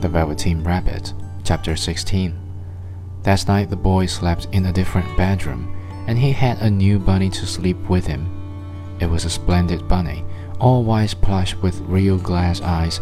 The 0.00 0.08
Velveteen 0.08 0.62
Rabbit, 0.62 1.12
Chapter 1.42 1.74
16. 1.74 2.32
That 3.24 3.48
night 3.48 3.68
the 3.68 3.74
boy 3.74 4.06
slept 4.06 4.46
in 4.52 4.66
a 4.66 4.72
different 4.72 5.16
bedroom, 5.16 5.76
and 6.06 6.16
he 6.16 6.30
had 6.30 6.58
a 6.58 6.70
new 6.70 7.00
bunny 7.00 7.28
to 7.30 7.44
sleep 7.44 7.76
with 7.88 8.06
him. 8.06 8.30
It 9.00 9.06
was 9.06 9.24
a 9.24 9.30
splendid 9.30 9.88
bunny, 9.88 10.24
all 10.60 10.84
white 10.84 11.16
plush 11.20 11.56
with 11.56 11.80
real 11.80 12.16
glass 12.16 12.60
eyes, 12.60 13.00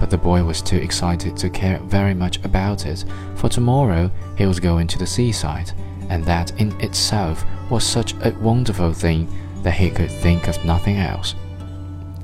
but 0.00 0.10
the 0.10 0.18
boy 0.18 0.42
was 0.42 0.60
too 0.60 0.78
excited 0.78 1.36
to 1.36 1.48
care 1.48 1.78
very 1.84 2.12
much 2.12 2.44
about 2.44 2.86
it, 2.86 3.04
for 3.36 3.48
tomorrow 3.48 4.10
he 4.36 4.44
was 4.44 4.58
going 4.58 4.88
to 4.88 4.98
the 4.98 5.06
seaside, 5.06 5.70
and 6.08 6.24
that 6.24 6.60
in 6.60 6.72
itself 6.80 7.44
was 7.70 7.84
such 7.84 8.14
a 8.14 8.36
wonderful 8.40 8.92
thing 8.92 9.28
that 9.62 9.74
he 9.74 9.90
could 9.90 10.10
think 10.10 10.48
of 10.48 10.64
nothing 10.64 10.96
else. 10.96 11.36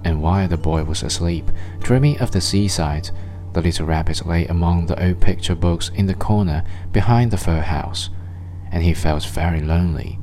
And 0.03 0.21
while 0.21 0.49
the 0.49 0.57
boy 0.57 0.83
was 0.83 1.05
asleep, 1.05 1.49
dreaming 1.79 2.19
of 2.19 2.33
the 2.33 2.41
seaside, 2.41 3.11
the 3.53 3.63
little 3.63 3.87
rabbit 3.87 4.27
lay 4.27 4.47
among 4.47 4.87
the 4.87 5.03
old 5.03 5.21
picture 5.21 5.55
books 5.55 5.91
in 5.95 6.07
the 6.07 6.15
corner 6.15 6.65
behind 6.93 7.31
the 7.31 7.37
fowl 7.37 7.61
house, 7.61 8.11
and 8.71 8.83
he 8.83 8.95
felt 8.95 9.25
very 9.25 9.61
lonely. 9.61 10.19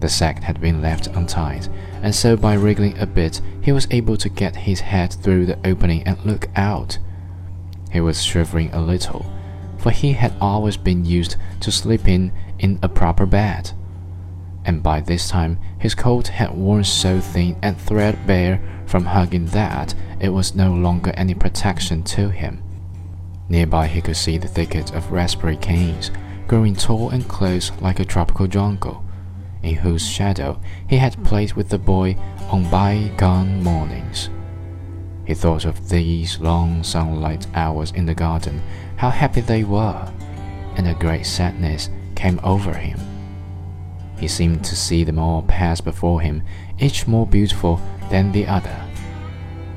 The 0.00 0.08
sack 0.08 0.42
had 0.42 0.60
been 0.60 0.82
left 0.82 1.06
untied, 1.06 1.68
and 2.02 2.14
so 2.14 2.36
by 2.36 2.54
wriggling 2.54 2.98
a 2.98 3.06
bit 3.06 3.40
he 3.62 3.72
was 3.72 3.88
able 3.90 4.16
to 4.18 4.28
get 4.28 4.56
his 4.56 4.80
head 4.80 5.12
through 5.12 5.46
the 5.46 5.58
opening 5.64 6.02
and 6.02 6.22
look 6.24 6.48
out. 6.54 6.98
He 7.90 8.00
was 8.00 8.22
shivering 8.22 8.72
a 8.72 8.80
little, 8.80 9.24
for 9.78 9.90
he 9.90 10.12
had 10.12 10.34
always 10.40 10.76
been 10.76 11.04
used 11.04 11.36
to 11.60 11.72
sleeping 11.72 12.32
in 12.58 12.78
a 12.82 12.88
proper 12.88 13.26
bed 13.26 13.72
and 14.66 14.82
by 14.82 15.00
this 15.00 15.28
time 15.28 15.58
his 15.78 15.94
coat 15.94 16.26
had 16.26 16.52
worn 16.54 16.84
so 16.84 17.20
thin 17.20 17.56
and 17.62 17.80
threadbare 17.80 18.60
from 18.84 19.06
hugging 19.06 19.46
that 19.46 19.94
it 20.20 20.28
was 20.28 20.54
no 20.54 20.72
longer 20.72 21.12
any 21.12 21.34
protection 21.34 22.02
to 22.02 22.28
him. 22.28 22.62
Nearby 23.48 23.86
he 23.86 24.00
could 24.00 24.16
see 24.16 24.38
the 24.38 24.48
thicket 24.48 24.94
of 24.94 25.12
raspberry 25.12 25.56
canes, 25.56 26.10
growing 26.48 26.74
tall 26.74 27.10
and 27.10 27.26
close 27.28 27.70
like 27.80 28.00
a 28.00 28.04
tropical 28.04 28.46
jungle, 28.46 29.04
in 29.62 29.76
whose 29.76 30.06
shadow 30.06 30.60
he 30.88 30.96
had 30.96 31.22
played 31.24 31.52
with 31.54 31.68
the 31.68 31.78
boy 31.78 32.16
on 32.50 32.68
bygone 32.70 33.62
mornings. 33.62 34.30
He 35.24 35.34
thought 35.34 35.64
of 35.64 35.88
these 35.88 36.38
long 36.38 36.84
sunlight 36.84 37.46
hours 37.54 37.90
in 37.92 38.06
the 38.06 38.14
garden, 38.14 38.62
how 38.96 39.10
happy 39.10 39.40
they 39.40 39.64
were, 39.64 40.08
and 40.76 40.86
a 40.86 40.94
great 40.94 41.26
sadness 41.26 41.90
came 42.14 42.40
over 42.44 42.72
him. 42.72 42.98
He 44.18 44.28
seemed 44.28 44.64
to 44.64 44.76
see 44.76 45.04
them 45.04 45.18
all 45.18 45.42
pass 45.42 45.80
before 45.80 46.20
him, 46.20 46.42
each 46.78 47.06
more 47.06 47.26
beautiful 47.26 47.80
than 48.08 48.32
the 48.32 48.46
other. 48.46 48.82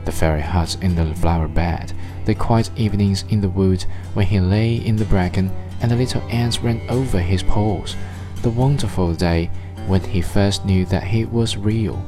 The 0.06 0.12
fairy 0.12 0.42
huts 0.42 0.76
in 0.76 0.96
the 0.96 1.14
flower 1.16 1.48
bed, 1.48 1.94
the 2.30 2.36
quiet 2.36 2.70
evenings 2.76 3.26
in 3.30 3.42
the 3.42 3.50
wood 3.50 3.84
when 4.14 4.24
he 4.28 4.40
lay 4.40 4.76
in 4.76 4.96
the 4.96 5.06
bracken 5.06 5.52
and 5.82 5.90
the 5.90 5.96
little 5.96 6.22
ants 6.30 6.60
ran 6.60 6.80
over 6.88 7.20
his 7.20 7.42
paws, 7.42 7.96
the 8.44 8.50
wonderful 8.52 9.16
day 9.16 9.50
when 9.88 10.02
he 10.02 10.22
first 10.22 10.64
knew 10.64 10.86
that 10.86 11.04
he 11.04 11.26
was 11.26 11.58
real. 11.58 12.00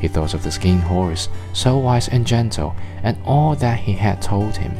He 0.00 0.08
thought 0.08 0.32
of 0.32 0.42
the 0.42 0.50
skin 0.50 0.78
horse, 0.78 1.28
so 1.52 1.76
wise 1.76 2.08
and 2.08 2.26
gentle, 2.26 2.74
and 3.02 3.18
all 3.26 3.54
that 3.56 3.78
he 3.78 3.92
had 3.92 4.22
told 4.22 4.56
him. 4.56 4.74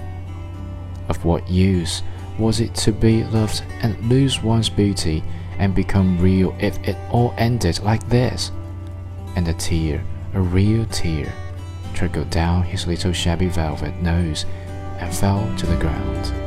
Of 1.11 1.23
what 1.23 1.51
use 1.51 2.03
was 2.39 2.61
it 2.61 2.75
to 2.77 2.93
be 2.93 3.25
loved 3.25 3.63
and 3.83 4.09
lose 4.09 4.43
one's 4.43 4.71
beauty 4.71 5.23
and 5.59 5.75
become 5.75 6.19
real 6.19 6.57
if 6.59 6.79
it 6.89 6.97
all 7.11 7.35
ended 7.37 7.81
like 7.81 8.09
this. 8.09 8.53
And 9.37 9.47
a 9.49 9.53
tear, 9.53 10.03
a 10.33 10.41
real 10.41 10.87
tear, 10.87 11.31
trickled 11.97 12.29
down 12.29 12.63
his 12.63 12.87
little 12.87 13.13
shabby 13.13 13.49
velvet 13.49 13.95
nose 14.03 14.45
and 15.01 15.13
fell 15.13 15.51
to 15.57 15.67
the 15.67 15.77
ground. 15.77 16.46